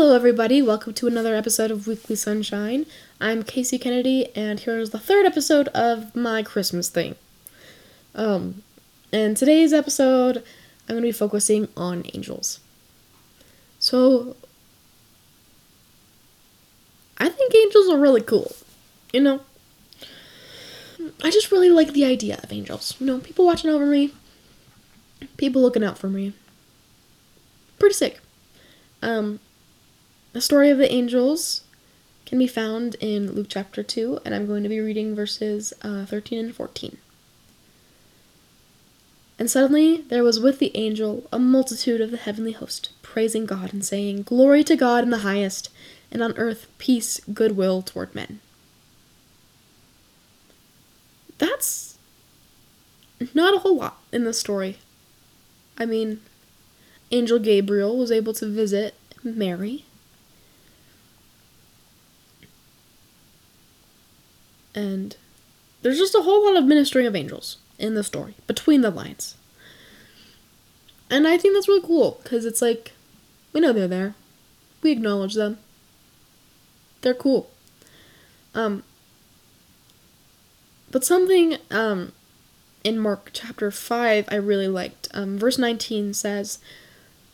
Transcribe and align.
Hello, 0.00 0.14
everybody. 0.14 0.62
Welcome 0.62 0.94
to 0.94 1.08
another 1.08 1.34
episode 1.34 1.72
of 1.72 1.88
Weekly 1.88 2.14
Sunshine. 2.14 2.86
I'm 3.20 3.42
Casey 3.42 3.80
Kennedy, 3.80 4.28
and 4.36 4.60
here's 4.60 4.90
the 4.90 4.98
third 5.00 5.26
episode 5.26 5.66
of 5.74 6.14
my 6.14 6.44
Christmas 6.44 6.88
thing. 6.88 7.16
Um, 8.14 8.62
in 9.10 9.34
today's 9.34 9.72
episode, 9.72 10.44
I'm 10.88 10.94
going 10.94 11.02
to 11.02 11.08
be 11.08 11.10
focusing 11.10 11.66
on 11.76 12.04
angels. 12.14 12.60
So, 13.80 14.36
I 17.18 17.28
think 17.28 17.52
angels 17.52 17.88
are 17.88 17.98
really 17.98 18.22
cool. 18.22 18.52
You 19.12 19.22
know, 19.22 19.40
I 21.24 21.30
just 21.32 21.50
really 21.50 21.70
like 21.70 21.92
the 21.92 22.04
idea 22.04 22.38
of 22.40 22.52
angels. 22.52 22.94
You 23.00 23.06
know, 23.06 23.18
people 23.18 23.44
watching 23.44 23.68
over 23.68 23.84
me, 23.84 24.12
people 25.38 25.60
looking 25.60 25.82
out 25.82 25.98
for 25.98 26.08
me. 26.08 26.34
Pretty 27.80 27.94
sick. 27.94 28.20
Um, 29.02 29.40
the 30.32 30.40
story 30.40 30.70
of 30.70 30.78
the 30.78 30.92
angels 30.92 31.62
can 32.26 32.38
be 32.38 32.46
found 32.46 32.96
in 33.00 33.32
Luke 33.32 33.46
chapter 33.48 33.82
2, 33.82 34.20
and 34.24 34.34
I'm 34.34 34.46
going 34.46 34.62
to 34.62 34.68
be 34.68 34.80
reading 34.80 35.14
verses 35.14 35.72
uh, 35.82 36.04
13 36.04 36.38
and 36.38 36.54
14. 36.54 36.98
And 39.38 39.50
suddenly 39.50 39.98
there 40.02 40.24
was 40.24 40.40
with 40.40 40.58
the 40.58 40.76
angel 40.76 41.26
a 41.32 41.38
multitude 41.38 42.00
of 42.00 42.10
the 42.10 42.16
heavenly 42.16 42.52
host, 42.52 42.90
praising 43.02 43.46
God 43.46 43.72
and 43.72 43.84
saying, 43.84 44.22
Glory 44.22 44.64
to 44.64 44.76
God 44.76 45.04
in 45.04 45.10
the 45.10 45.18
highest, 45.18 45.70
and 46.10 46.22
on 46.22 46.36
earth 46.36 46.66
peace, 46.78 47.20
goodwill 47.32 47.82
toward 47.82 48.14
men. 48.14 48.40
That's 51.38 51.98
not 53.32 53.54
a 53.54 53.58
whole 53.60 53.76
lot 53.76 53.98
in 54.12 54.24
this 54.24 54.40
story. 54.40 54.78
I 55.76 55.86
mean, 55.86 56.20
Angel 57.10 57.38
Gabriel 57.38 57.96
was 57.96 58.10
able 58.10 58.34
to 58.34 58.46
visit 58.46 58.94
Mary. 59.22 59.84
And 64.74 65.16
there's 65.82 65.98
just 65.98 66.14
a 66.14 66.22
whole 66.22 66.44
lot 66.44 66.56
of 66.56 66.64
ministering 66.64 67.06
of 67.06 67.16
angels 67.16 67.58
in 67.78 67.94
the 67.94 68.04
story, 68.04 68.34
between 68.46 68.80
the 68.80 68.90
lines. 68.90 69.36
And 71.10 71.26
I 71.26 71.38
think 71.38 71.54
that's 71.54 71.68
really 71.68 71.86
cool, 71.86 72.20
because 72.22 72.44
it's 72.44 72.60
like, 72.60 72.92
we 73.52 73.60
know 73.60 73.72
they're 73.72 73.88
there. 73.88 74.14
We 74.82 74.92
acknowledge 74.92 75.34
them. 75.34 75.58
They're 77.00 77.14
cool. 77.14 77.50
Um, 78.54 78.82
but 80.90 81.04
something 81.04 81.56
um, 81.70 82.12
in 82.84 82.98
Mark 82.98 83.30
chapter 83.32 83.70
5 83.70 84.26
I 84.30 84.34
really 84.34 84.68
liked. 84.68 85.08
Um, 85.14 85.38
verse 85.38 85.58
19 85.58 86.14
says, 86.14 86.58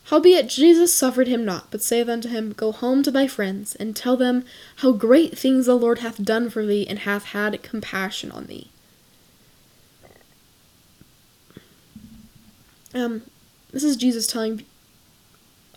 Howbeit 0.08 0.48
Jesus 0.48 0.92
suffered 0.92 1.28
him 1.28 1.44
not, 1.44 1.70
but 1.70 1.82
saith 1.82 2.08
unto 2.08 2.28
him, 2.28 2.52
Go 2.52 2.72
home 2.72 3.02
to 3.02 3.10
thy 3.10 3.26
friends, 3.26 3.74
and 3.74 3.96
tell 3.96 4.16
them 4.16 4.44
how 4.76 4.92
great 4.92 5.38
things 5.38 5.64
the 5.66 5.74
Lord 5.74 6.00
hath 6.00 6.22
done 6.22 6.50
for 6.50 6.66
thee, 6.66 6.86
and 6.86 7.00
hath 7.00 7.26
had 7.26 7.62
compassion 7.62 8.30
on 8.30 8.44
thee. 8.44 8.70
Um, 12.94 13.22
this 13.72 13.82
is 13.82 13.96
Jesus 13.96 14.26
telling, 14.26 14.64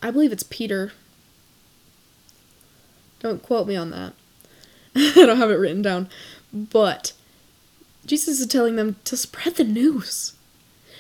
I 0.03 0.11
believe 0.11 0.31
it's 0.33 0.43
Peter. 0.43 0.91
Don't 3.19 3.41
quote 3.41 3.67
me 3.67 3.75
on 3.75 3.89
that. 3.91 4.13
I 4.95 5.25
don't 5.25 5.37
have 5.37 5.49
it 5.49 5.55
written 5.55 5.81
down. 5.81 6.09
But 6.53 7.13
Jesus 8.05 8.39
is 8.39 8.47
telling 8.47 8.75
them 8.75 8.97
to 9.05 9.17
spread 9.17 9.55
the 9.55 9.63
news. 9.63 10.33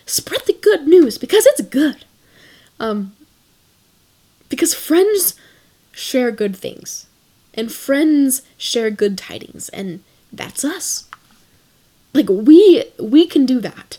Spread 0.05 0.41
the 0.47 0.57
good 0.59 0.87
news 0.87 1.17
because 1.17 1.45
it's 1.45 1.61
good. 1.61 2.05
Um, 2.79 3.15
because 4.49 4.73
friends 4.73 5.35
share 5.91 6.31
good 6.31 6.55
things, 6.55 7.07
and 7.53 7.71
friends 7.71 8.43
share 8.57 8.91
good 8.91 9.17
tidings, 9.17 9.69
and 9.69 10.03
that's 10.31 10.63
us. 10.63 11.07
Like 12.13 12.29
we 12.29 12.83
we 12.99 13.27
can 13.27 13.45
do 13.45 13.59
that. 13.59 13.97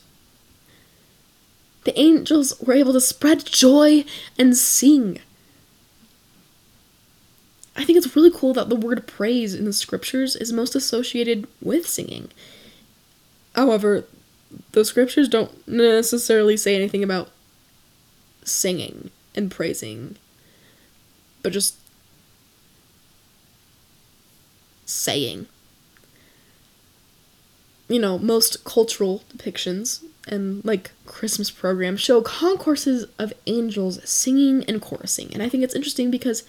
The 1.85 1.99
angels 1.99 2.61
were 2.61 2.75
able 2.75 2.93
to 2.93 3.01
spread 3.01 3.47
joy 3.47 4.05
and 4.39 4.57
sing. 4.57 5.21
I 7.77 7.85
think 7.85 7.97
it's 7.97 8.17
really 8.17 8.33
cool 8.33 8.53
that 8.55 8.69
the 8.69 8.77
word 8.77 9.07
praise 9.07 9.55
in 9.55 9.65
the 9.65 9.73
scriptures 9.73 10.35
is 10.35 10.53
most 10.53 10.75
associated 10.75 11.47
with 11.63 11.89
singing. 11.89 12.31
However, 13.55 14.05
the 14.73 14.85
scriptures 14.85 15.29
don't 15.29 15.67
necessarily 15.69 16.57
say 16.57 16.75
anything 16.75 17.05
about 17.05 17.31
singing 18.51 19.11
and 19.35 19.51
praising, 19.51 20.17
but 21.43 21.53
just 21.53 21.77
saying. 24.85 25.47
You 27.89 27.99
know, 27.99 28.19
most 28.19 28.65
cultural 28.65 29.23
depictions 29.35 30.03
and 30.27 30.63
like 30.65 30.91
Christmas 31.07 31.51
programs 31.51 32.01
show 32.01 32.21
concourses 32.21 33.07
of 33.19 33.33
angels 33.47 34.07
singing 34.09 34.65
and 34.65 34.83
chorusing. 34.83 35.33
And 35.33 35.43
I 35.43 35.49
think 35.49 35.65
it's 35.65 35.75
interesting 35.75 36.11
because 36.11 36.45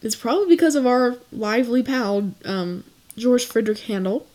it's 0.00 0.16
probably 0.16 0.48
because 0.48 0.74
of 0.74 0.86
our 0.86 1.16
lively 1.30 1.82
pal, 1.82 2.32
um, 2.44 2.84
George 3.16 3.44
Friedrich 3.44 3.80
Handel, 3.80 4.26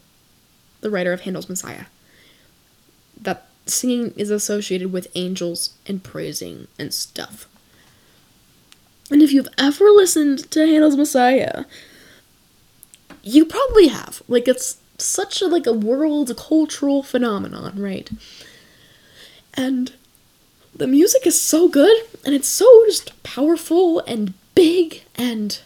the 0.82 0.90
writer 0.90 1.14
of 1.14 1.22
Handel's 1.22 1.50
Messiah, 1.50 1.86
that 3.20 3.47
singing 3.70 4.14
is 4.16 4.30
associated 4.30 4.92
with 4.92 5.08
angels 5.16 5.74
and 5.86 6.04
praising 6.04 6.68
and 6.78 6.94
stuff. 6.94 7.48
And 9.10 9.22
if 9.22 9.32
you've 9.32 9.48
ever 9.58 9.86
listened 9.86 10.52
to 10.52 10.66
Handel's 10.66 10.98
Messiah, 10.98 11.66
you 13.24 13.46
probably 13.46 13.88
have. 13.88 14.22
Like 14.28 14.48
it's 14.48 14.78
such 14.98 15.42
a 15.42 15.48
like 15.48 15.66
a 15.66 15.74
world 15.74 16.36
cultural 16.38 17.04
phenomenon, 17.04 17.80
right? 17.80 18.10
And 19.54 19.94
the 20.76 20.88
music 20.88 21.26
is 21.26 21.40
so 21.40 21.68
good 21.68 22.04
and 22.26 22.36
it's 22.36 22.48
so 22.48 22.86
just 22.86 23.24
powerful 23.24 24.00
and 24.02 24.34
big 24.56 25.04
and 25.16 25.60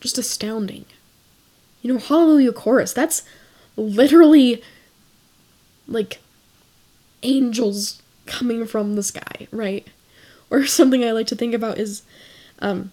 just 0.00 0.18
astounding. 0.18 0.86
You 1.82 1.92
know, 1.92 1.98
Hallelujah 1.98 2.52
chorus, 2.52 2.92
that's 2.92 3.22
literally 3.76 4.62
like 5.86 6.20
angels 7.24 8.00
coming 8.26 8.66
from 8.66 8.94
the 8.94 9.02
sky, 9.02 9.48
right? 9.50 9.86
Or 10.50 10.66
something 10.66 11.04
I 11.04 11.12
like 11.12 11.26
to 11.28 11.36
think 11.36 11.54
about 11.54 11.78
is 11.78 12.02
um 12.60 12.92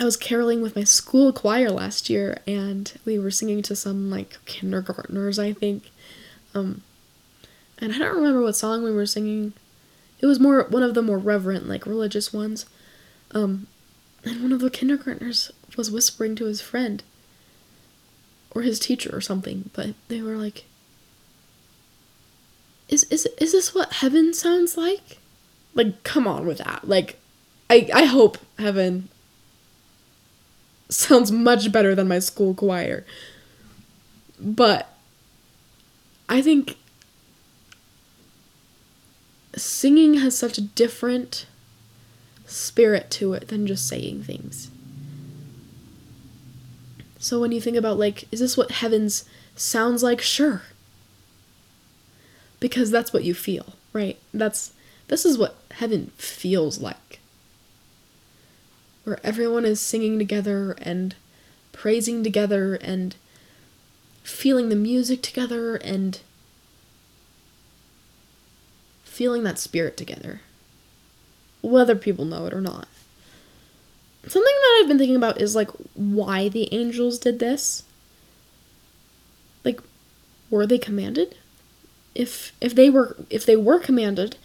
I 0.00 0.04
was 0.04 0.16
caroling 0.16 0.62
with 0.62 0.76
my 0.76 0.84
school 0.84 1.32
choir 1.32 1.70
last 1.70 2.08
year 2.08 2.38
and 2.46 2.92
we 3.04 3.18
were 3.18 3.32
singing 3.32 3.62
to 3.62 3.74
some 3.74 4.10
like 4.10 4.38
kindergartners, 4.44 5.38
I 5.38 5.52
think. 5.52 5.90
Um 6.54 6.82
and 7.78 7.92
I 7.92 7.98
don't 7.98 8.16
remember 8.16 8.42
what 8.42 8.56
song 8.56 8.82
we 8.82 8.92
were 8.92 9.06
singing. 9.06 9.52
It 10.20 10.26
was 10.26 10.40
more 10.40 10.64
one 10.64 10.82
of 10.82 10.94
the 10.94 11.02
more 11.02 11.18
reverent 11.18 11.68
like 11.68 11.86
religious 11.86 12.32
ones. 12.32 12.66
Um 13.32 13.66
and 14.24 14.42
one 14.42 14.52
of 14.52 14.60
the 14.60 14.70
kindergartners 14.70 15.50
was 15.76 15.90
whispering 15.90 16.34
to 16.36 16.46
his 16.46 16.60
friend 16.60 17.02
or 18.50 18.62
his 18.62 18.78
teacher 18.78 19.14
or 19.14 19.20
something, 19.20 19.70
but 19.72 19.94
they 20.08 20.22
were 20.22 20.36
like 20.36 20.64
Is 22.88 23.04
is 23.04 23.26
is 23.38 23.52
this 23.52 23.74
what 23.74 23.94
heaven 23.94 24.32
sounds 24.32 24.76
like? 24.76 25.18
Like 25.74 26.02
come 26.04 26.26
on 26.26 26.46
with 26.46 26.58
that. 26.58 26.88
Like 26.88 27.18
I 27.68 27.88
I 27.92 28.04
hope 28.04 28.38
heaven 28.58 29.08
sounds 30.88 31.30
much 31.30 31.70
better 31.70 31.94
than 31.94 32.08
my 32.08 32.18
school 32.18 32.54
choir. 32.54 33.04
But 34.40 34.88
I 36.28 36.40
think 36.40 36.76
singing 39.56 40.14
has 40.14 40.36
such 40.36 40.56
a 40.58 40.62
different 40.62 41.46
spirit 42.46 43.10
to 43.10 43.34
it 43.34 43.48
than 43.48 43.66
just 43.66 43.86
saying 43.86 44.22
things. 44.22 44.70
So 47.18 47.40
when 47.40 47.52
you 47.52 47.60
think 47.60 47.76
about 47.76 47.98
like 47.98 48.26
is 48.32 48.40
this 48.40 48.56
what 48.56 48.70
heavens 48.70 49.24
sounds 49.56 50.02
like? 50.02 50.22
Sure. 50.22 50.62
Because 52.60 52.90
that's 52.90 53.12
what 53.12 53.24
you 53.24 53.34
feel, 53.34 53.74
right? 53.92 54.18
That's 54.34 54.72
this 55.08 55.24
is 55.24 55.38
what 55.38 55.56
heaven 55.70 56.12
feels 56.16 56.80
like 56.80 57.20
where 59.08 59.18
everyone 59.24 59.64
is 59.64 59.80
singing 59.80 60.18
together 60.18 60.72
and 60.82 61.14
praising 61.72 62.22
together 62.22 62.74
and 62.74 63.16
feeling 64.22 64.68
the 64.68 64.76
music 64.76 65.22
together 65.22 65.76
and 65.76 66.20
feeling 69.04 69.44
that 69.44 69.58
spirit 69.58 69.96
together, 69.96 70.42
whether 71.62 71.96
people 71.96 72.26
know 72.26 72.44
it 72.44 72.52
or 72.52 72.60
not. 72.60 72.86
Something 74.24 74.42
that 74.42 74.78
I've 74.82 74.88
been 74.88 74.98
thinking 74.98 75.16
about 75.16 75.40
is 75.40 75.56
like 75.56 75.70
why 75.94 76.50
the 76.50 76.68
angels 76.74 77.18
did 77.18 77.38
this. 77.38 77.84
Like, 79.64 79.80
were 80.50 80.66
they 80.66 80.76
commanded? 80.76 81.34
If 82.18 82.52
if 82.60 82.74
they 82.74 82.90
were 82.90 83.16
if 83.30 83.46
they 83.46 83.56
were 83.56 83.78
commanded, 83.78 84.36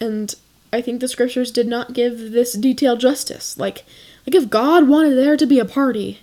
And 0.00 0.34
I 0.72 0.80
think 0.80 1.00
the 1.00 1.08
scriptures 1.08 1.50
did 1.50 1.66
not 1.66 1.92
give 1.92 2.32
this 2.32 2.54
detail 2.54 2.96
justice. 2.96 3.58
Like 3.58 3.84
like 4.26 4.34
if 4.34 4.50
God 4.50 4.88
wanted 4.88 5.14
there 5.14 5.36
to 5.36 5.46
be 5.46 5.58
a 5.58 5.64
party, 5.64 6.20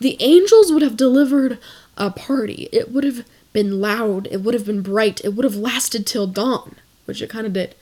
the 0.00 0.16
angels 0.20 0.72
would 0.72 0.82
have 0.82 0.96
delivered 0.96 1.58
a 1.96 2.10
party. 2.10 2.68
It 2.72 2.90
would 2.90 3.04
have 3.04 3.26
been 3.52 3.80
loud, 3.80 4.28
it 4.30 4.38
would 4.42 4.54
have 4.54 4.66
been 4.66 4.82
bright, 4.82 5.24
it 5.24 5.34
would 5.34 5.44
have 5.44 5.56
lasted 5.56 6.06
till 6.06 6.26
dawn, 6.26 6.76
which 7.04 7.22
it 7.22 7.30
kind 7.30 7.46
of 7.46 7.52
did. 7.52 7.74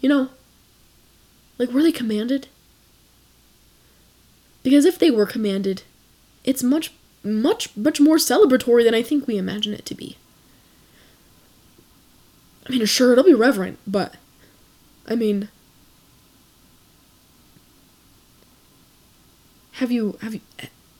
You 0.00 0.08
know, 0.08 0.30
like 1.58 1.70
were 1.70 1.82
they 1.82 1.92
commanded? 1.92 2.48
Because 4.62 4.84
if 4.84 4.98
they 4.98 5.10
were 5.10 5.26
commanded, 5.26 5.82
it's 6.44 6.62
much 6.62 6.92
much 7.24 7.74
much 7.76 8.00
more 8.00 8.16
celebratory 8.16 8.84
than 8.84 8.94
I 8.94 9.02
think 9.02 9.26
we 9.26 9.36
imagine 9.36 9.72
it 9.72 9.86
to 9.86 9.94
be. 9.94 10.16
I 12.66 12.70
mean, 12.70 12.84
sure, 12.86 13.12
it'll 13.12 13.24
be 13.24 13.34
reverent, 13.34 13.78
but 13.86 14.14
I 15.06 15.14
mean, 15.14 15.48
have 19.72 19.90
you 19.90 20.18
have 20.22 20.34
you 20.34 20.40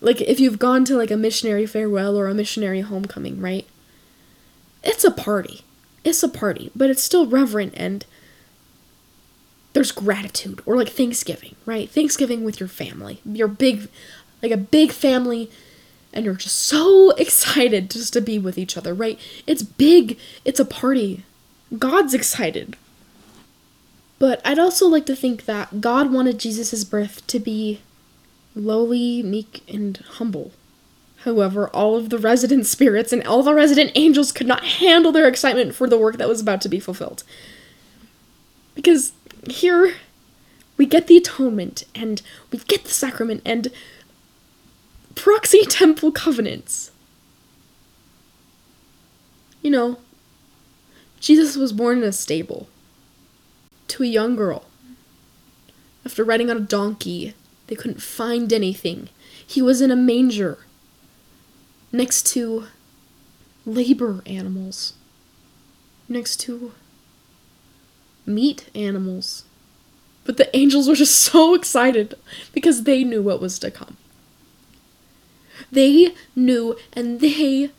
like 0.01 0.21
if 0.21 0.41
you've 0.41 0.59
gone 0.59 0.85
to 0.87 0.97
like 0.97 1.11
a 1.11 1.17
missionary 1.17 1.67
farewell 1.67 2.19
or 2.19 2.27
a 2.27 2.35
missionary 2.35 2.81
homecoming, 2.81 3.41
right? 3.41 3.67
It's 4.83 5.05
a 5.05 5.11
party. 5.11 5.63
It's 6.05 6.23
a 6.23 6.29
party, 6.29 6.73
but 6.75 6.91
it's 6.91 7.03
still 7.03 7.27
reverent 7.27 7.75
and 7.77 8.05
there's 9.73 9.93
gratitude 9.93 10.61
or 10.67 10.77
like 10.77 10.89
Thanksgiving, 10.89 11.55
right? 11.65 11.89
Thanksgiving 11.89 12.43
with 12.45 12.59
your 12.61 12.69
family. 12.69 13.21
Your 13.25 13.49
big 13.49 13.89
like 14.43 14.53
a 14.53 14.57
big 14.57 14.91
family 14.91 15.51
and 16.12 16.25
you're 16.25 16.35
just 16.35 16.59
so 16.59 17.11
excited 17.19 17.91
just 17.91 18.12
to 18.12 18.20
be 18.20 18.38
with 18.38 18.59
each 18.59 18.76
other, 18.76 18.94
right? 18.94 19.19
It's 19.47 19.62
big. 19.62 20.19
It's 20.44 20.61
a 20.61 20.64
party. 20.64 21.25
God's 21.79 22.14
excited. 22.14 22.76
But 24.19 24.41
I'd 24.44 24.59
also 24.59 24.87
like 24.87 25.06
to 25.06 25.17
think 25.17 25.47
that 25.47 25.81
God 25.81 26.12
wanted 26.12 26.38
Jesus' 26.38 26.85
birth 26.85 27.26
to 27.26 27.41
be 27.41 27.81
lowly, 28.55 29.23
meek, 29.23 29.62
and 29.69 29.97
humble. 29.97 30.53
However, 31.25 31.69
all 31.69 31.97
of 31.97 32.11
the 32.11 32.19
resident 32.19 32.67
spirits 32.69 33.12
and 33.12 33.26
all 33.26 33.43
the 33.43 33.55
resident 33.55 33.93
angels 33.94 34.32
could 34.32 34.47
not 34.47 34.64
handle 34.64 35.12
their 35.12 35.29
excitement 35.29 35.75
for 35.75 35.88
the 35.88 35.99
work 35.99 36.19
that 36.19 36.29
was 36.29 36.41
about 36.41 36.61
to 36.62 36.69
be 36.69 36.81
fulfilled. 36.81 37.25
Because 38.75 39.12
here 39.49 39.94
we 40.76 40.87
get 40.87 41.06
the 41.06 41.17
atonement 41.17 41.85
and 41.94 42.23
we 42.50 42.59
get 42.59 42.85
the 42.85 42.91
sacrament 42.91 43.43
and 43.44 43.69
proxy 45.14 45.64
temple 45.69 46.12
covenants. 46.12 46.91
You 49.62 49.70
know, 49.70 49.99
Jesus 51.20 51.56
was 51.56 51.73
born 51.73 51.99
in 51.99 52.05
a 52.05 52.12
stable 52.12 52.69
to 53.88 54.03
a 54.03 54.06
young 54.06 54.35
girl. 54.37 54.64
After 56.05 56.25
riding 56.25 56.50
on 56.50 56.56
a 56.56 56.61
donkey, 56.61 57.35
they 57.69 57.76
couldn't 57.76 58.03
find 58.03 58.53
anything. 58.53 59.09
He 59.47 59.62
was 59.62 59.81
in 59.81 59.91
a 59.91 59.97
manger 59.97 60.59
next 61.93 62.26
to 62.32 62.67
labor 63.64 64.23
animals, 64.26 64.94
next 66.09 66.38
to 66.41 66.73
meat 68.26 68.69
animals. 68.75 69.44
But 70.25 70.37
the 70.37 70.55
angels 70.56 70.88
were 70.88 70.94
just 70.94 71.17
so 71.20 71.55
excited 71.55 72.14
because 72.53 72.82
they 72.82 73.05
knew 73.05 73.23
what 73.23 73.41
was 73.41 73.59
to 73.61 73.70
come. 73.70 73.97
They 75.73 76.15
knew 76.37 76.77
and 76.93 77.21
they 77.21 77.71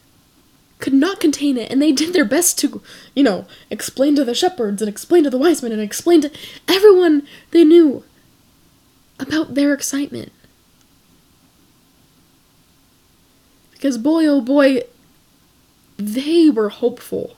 could 0.79 0.93
not 0.93 1.21
contain 1.21 1.57
it, 1.57 1.71
and 1.71 1.81
they 1.81 1.93
did 1.93 2.11
their 2.11 2.25
best 2.25 2.59
to, 2.59 2.81
you 3.15 3.23
know, 3.23 3.45
explain 3.69 4.17
to 4.17 4.25
the 4.25 4.35
shepherds 4.35 4.81
and 4.81 4.89
explain 4.89 5.23
to 5.23 5.29
the 5.29 5.37
wise 5.37 5.63
men 5.63 5.71
and 5.71 5.81
explain 5.81 6.19
to 6.19 6.31
everyone 6.67 7.25
they 7.51 7.63
knew 7.63 8.03
about 9.17 9.53
their 9.53 9.73
excitement. 9.73 10.33
Because 13.71 13.97
boy 13.97 14.25
oh 14.25 14.41
boy, 14.41 14.81
they 15.97 16.49
were 16.49 16.69
hopeful. 16.69 17.37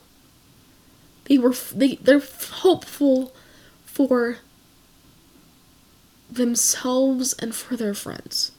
They 1.25 1.38
were 1.38 1.54
they 1.74 1.98
they're 1.98 2.19
hopeful 2.19 3.31
for 3.86 4.40
themselves 6.31 7.34
and 7.34 7.54
for 7.54 7.75
their 7.75 7.94
friends. 7.94 8.52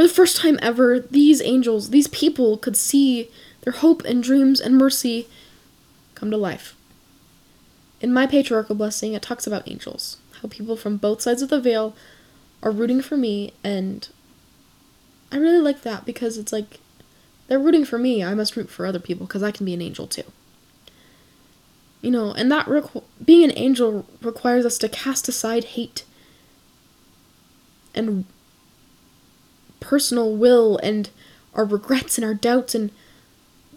For 0.00 0.08
the 0.08 0.14
first 0.14 0.38
time 0.38 0.58
ever, 0.62 0.98
these 0.98 1.42
angels, 1.42 1.90
these 1.90 2.08
people 2.08 2.56
could 2.56 2.74
see 2.74 3.28
their 3.60 3.74
hope 3.74 4.02
and 4.06 4.22
dreams 4.22 4.58
and 4.58 4.78
mercy 4.78 5.28
come 6.14 6.30
to 6.30 6.38
life. 6.38 6.74
In 8.00 8.10
my 8.10 8.26
patriarchal 8.26 8.76
blessing, 8.76 9.12
it 9.12 9.20
talks 9.20 9.46
about 9.46 9.68
angels, 9.68 10.16
how 10.40 10.48
people 10.48 10.74
from 10.74 10.96
both 10.96 11.20
sides 11.20 11.42
of 11.42 11.50
the 11.50 11.60
veil 11.60 11.94
are 12.62 12.70
rooting 12.70 13.02
for 13.02 13.18
me, 13.18 13.52
and 13.62 14.08
I 15.30 15.36
really 15.36 15.60
like 15.60 15.82
that 15.82 16.06
because 16.06 16.38
it's 16.38 16.50
like 16.50 16.80
they're 17.48 17.58
rooting 17.58 17.84
for 17.84 17.98
me, 17.98 18.24
I 18.24 18.32
must 18.32 18.56
root 18.56 18.70
for 18.70 18.86
other 18.86 19.00
people 19.00 19.26
because 19.26 19.42
I 19.42 19.50
can 19.50 19.66
be 19.66 19.74
an 19.74 19.82
angel 19.82 20.06
too. 20.06 20.24
You 22.00 22.10
know, 22.10 22.32
and 22.32 22.50
that 22.50 22.64
requ- 22.64 23.04
being 23.22 23.44
an 23.44 23.52
angel 23.54 24.06
requires 24.22 24.64
us 24.64 24.78
to 24.78 24.88
cast 24.88 25.28
aside 25.28 25.64
hate 25.64 26.04
and 27.94 28.24
personal 29.80 30.36
will 30.36 30.78
and 30.78 31.10
our 31.54 31.64
regrets 31.64 32.16
and 32.16 32.24
our 32.24 32.34
doubts 32.34 32.74
and 32.74 32.90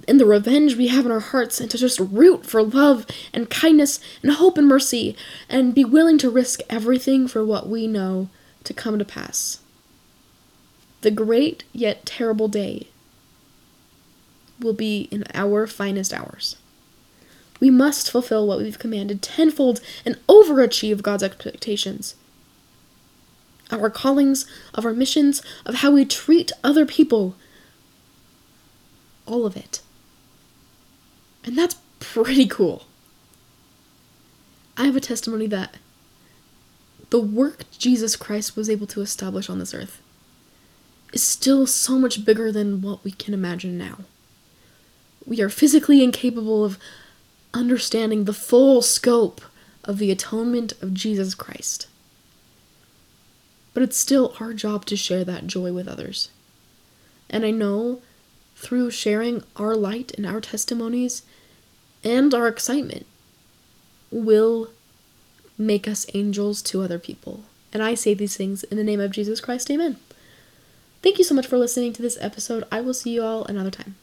and 0.07 0.19
the 0.19 0.25
revenge 0.25 0.75
we 0.75 0.87
have 0.87 1.05
in 1.05 1.11
our 1.11 1.19
hearts 1.19 1.61
and 1.61 1.69
to 1.69 1.77
just 1.77 1.99
root 1.99 2.45
for 2.45 2.63
love 2.63 3.05
and 3.31 3.49
kindness 3.49 3.99
and 4.21 4.31
hope 4.33 4.57
and 4.57 4.67
mercy 4.67 5.15
and 5.47 5.75
be 5.75 5.85
willing 5.85 6.17
to 6.17 6.29
risk 6.29 6.61
everything 6.69 7.27
for 7.27 7.45
what 7.45 7.69
we 7.69 7.85
know 7.85 8.27
to 8.63 8.73
come 8.73 8.97
to 8.97 9.05
pass. 9.05 9.59
The 11.01 11.11
great 11.11 11.63
yet 11.73 12.05
terrible 12.05 12.47
day 12.47 12.87
will 14.59 14.73
be 14.73 15.07
in 15.11 15.25
our 15.33 15.67
finest 15.67 16.11
hours. 16.11 16.57
We 17.59 17.69
must 17.69 18.09
fulfill 18.09 18.47
what 18.47 18.59
we've 18.59 18.79
commanded 18.79 19.21
tenfold 19.21 19.79
and 20.05 20.17
overachieve 20.27 21.01
God's 21.01 21.23
expectations 21.23 22.15
our 23.81 23.89
callings, 23.89 24.45
of 24.73 24.85
our 24.85 24.93
missions, 24.93 25.41
of 25.65 25.75
how 25.75 25.91
we 25.91 26.05
treat 26.05 26.51
other 26.63 26.85
people. 26.85 27.35
All 29.25 29.45
of 29.45 29.55
it. 29.55 29.81
And 31.43 31.57
that's 31.57 31.77
pretty 31.99 32.45
cool. 32.45 32.85
I 34.77 34.85
have 34.85 34.95
a 34.95 35.01
testimony 35.01 35.47
that 35.47 35.77
the 37.09 37.19
work 37.19 37.65
Jesus 37.77 38.15
Christ 38.15 38.55
was 38.55 38.69
able 38.69 38.87
to 38.87 39.01
establish 39.01 39.49
on 39.49 39.59
this 39.59 39.73
earth 39.73 40.01
is 41.13 41.21
still 41.21 41.67
so 41.67 41.99
much 41.99 42.25
bigger 42.25 42.51
than 42.51 42.81
what 42.81 43.03
we 43.03 43.11
can 43.11 43.33
imagine 43.33 43.77
now. 43.77 43.99
We 45.25 45.39
are 45.41 45.49
physically 45.49 46.03
incapable 46.03 46.65
of 46.65 46.79
understanding 47.53 48.25
the 48.25 48.33
full 48.33 48.81
scope 48.81 49.41
of 49.83 49.99
the 49.99 50.11
atonement 50.11 50.73
of 50.81 50.93
Jesus 50.93 51.35
Christ. 51.35 51.87
But 53.73 53.83
it's 53.83 53.97
still 53.97 54.35
our 54.39 54.53
job 54.53 54.85
to 54.85 54.95
share 54.95 55.23
that 55.23 55.47
joy 55.47 55.73
with 55.73 55.87
others. 55.87 56.29
And 57.29 57.45
I 57.45 57.51
know 57.51 58.01
through 58.55 58.91
sharing 58.91 59.43
our 59.55 59.75
light 59.75 60.11
and 60.15 60.25
our 60.25 60.39
testimonies 60.39 61.23
and 62.03 62.33
our 62.33 62.47
excitement 62.47 63.05
will 64.11 64.69
make 65.57 65.87
us 65.87 66.05
angels 66.13 66.61
to 66.63 66.81
other 66.81 66.99
people. 66.99 67.43
And 67.71 67.81
I 67.81 67.95
say 67.95 68.13
these 68.13 68.37
things 68.37 68.63
in 68.63 68.77
the 68.77 68.83
name 68.83 68.99
of 68.99 69.11
Jesus 69.11 69.41
Christ. 69.41 69.69
Amen. 69.71 69.97
Thank 71.01 71.17
you 71.17 71.23
so 71.23 71.35
much 71.35 71.47
for 71.47 71.57
listening 71.57 71.91
to 71.93 72.01
this 72.01 72.17
episode. 72.21 72.63
I 72.71 72.81
will 72.81 72.93
see 72.93 73.11
you 73.11 73.23
all 73.23 73.45
another 73.45 73.71
time. 73.71 73.95